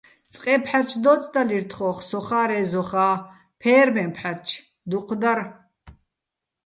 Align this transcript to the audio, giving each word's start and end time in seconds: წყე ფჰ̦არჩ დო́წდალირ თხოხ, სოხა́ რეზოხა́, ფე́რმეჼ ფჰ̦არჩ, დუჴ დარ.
წყე 0.33 0.53
ფჰ̦არჩ 0.63 0.89
დო́წდალირ 1.03 1.63
თხოხ, 1.71 1.97
სოხა́ 2.09 2.45
რეზოხა́, 2.49 3.15
ფე́რმეჼ 3.59 4.05
ფჰ̦არჩ, 4.15 4.47
დუჴ 4.89 5.09
დარ. 5.21 5.39